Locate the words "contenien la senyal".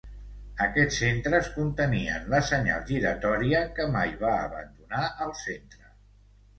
1.57-2.83